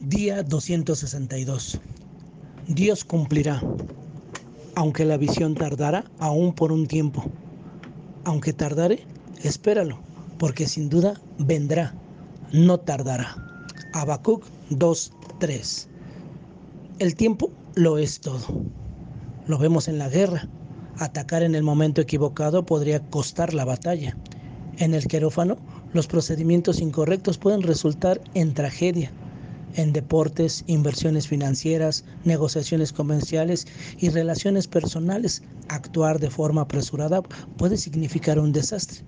[0.00, 1.78] Día 262.
[2.68, 3.62] Dios cumplirá,
[4.74, 7.22] aunque la visión tardara aún por un tiempo.
[8.24, 9.04] Aunque tardare,
[9.42, 9.98] espéralo,
[10.38, 11.92] porque sin duda vendrá,
[12.50, 13.36] no tardará.
[13.92, 15.88] Habacuc 2:3.
[16.98, 18.46] El tiempo lo es todo.
[19.46, 20.48] Lo vemos en la guerra.
[20.96, 24.16] Atacar en el momento equivocado podría costar la batalla.
[24.78, 25.58] En el quirófano,
[25.92, 29.12] los procedimientos incorrectos pueden resultar en tragedia
[29.74, 33.66] en deportes, inversiones financieras, negociaciones comerciales
[33.98, 37.22] y relaciones personales, actuar de forma apresurada
[37.56, 39.00] puede significar un desastre,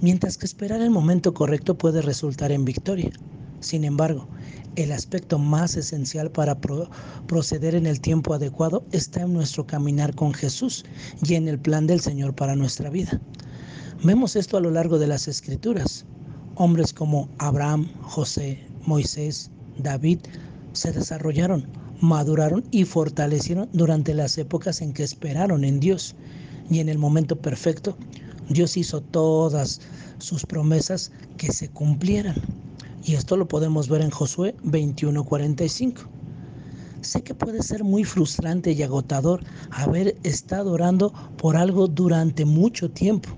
[0.00, 3.10] mientras que esperar el momento correcto puede resultar en victoria.
[3.60, 4.28] Sin embargo,
[4.76, 6.88] el aspecto más esencial para pro
[7.26, 10.84] proceder en el tiempo adecuado está en nuestro caminar con Jesús
[11.26, 13.20] y en el plan del Señor para nuestra vida.
[14.04, 16.06] Vemos esto a lo largo de las escrituras.
[16.54, 20.18] Hombres como Abraham, José, Moisés, David
[20.72, 21.66] se desarrollaron,
[22.00, 26.14] maduraron y fortalecieron durante las épocas en que esperaron en Dios.
[26.70, 27.96] Y en el momento perfecto,
[28.48, 29.80] Dios hizo todas
[30.18, 32.36] sus promesas que se cumplieran.
[33.04, 36.02] Y esto lo podemos ver en Josué 21:45.
[37.00, 42.90] Sé que puede ser muy frustrante y agotador haber estado orando por algo durante mucho
[42.90, 43.30] tiempo.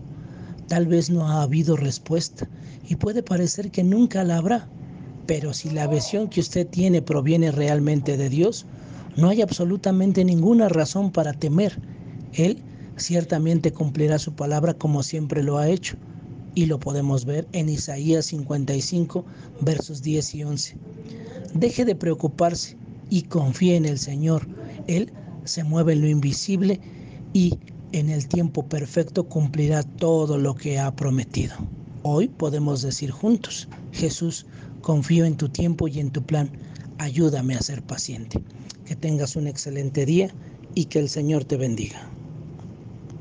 [0.66, 2.48] Tal vez no ha habido respuesta
[2.88, 4.68] y puede parecer que nunca la habrá.
[5.30, 8.66] Pero si la visión que usted tiene proviene realmente de Dios,
[9.16, 11.80] no hay absolutamente ninguna razón para temer.
[12.32, 12.60] Él
[12.96, 15.96] ciertamente cumplirá su palabra como siempre lo ha hecho.
[16.56, 19.24] Y lo podemos ver en Isaías 55,
[19.60, 20.76] versos 10 y 11.
[21.54, 22.76] Deje de preocuparse
[23.08, 24.48] y confíe en el Señor.
[24.88, 25.12] Él
[25.44, 26.80] se mueve en lo invisible
[27.32, 27.56] y
[27.92, 31.54] en el tiempo perfecto cumplirá todo lo que ha prometido.
[32.02, 34.46] Hoy podemos decir juntos, Jesús,
[34.80, 36.50] confío en tu tiempo y en tu plan,
[36.98, 38.42] ayúdame a ser paciente.
[38.84, 40.34] Que tengas un excelente día
[40.74, 42.19] y que el Señor te bendiga.